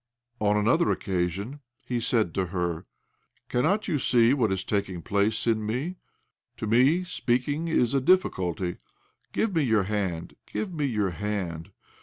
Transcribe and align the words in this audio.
On 0.39 0.57
another 0.57 0.89
occasion 0.89 1.59
he 1.85 1.99
said 1.99 2.33
to 2.33 2.47
her—" 2.47 2.87
Cannot 3.49 3.87
you 3.87 3.99
see 3.99 4.33
what 4.33 4.51
is 4.51 4.63
taking 4.63 5.03
place 5.03 5.45
in 5.45 5.63
me? 5.63 5.97
To 6.57 6.65
me, 6.65 7.03
speaking 7.03 7.67
is 7.67 7.93
a 7.93 8.01
difficulty. 8.01 8.77
Give 9.31 9.53
me 9.53 9.61
your 9.61 9.83
hand, 9.83 10.35
give 10.47 10.73
me 10.73 10.85
your 10.87 11.11
hand 11.11 11.69